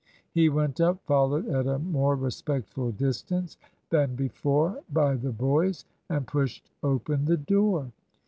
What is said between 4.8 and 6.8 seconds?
by the boys, and pushed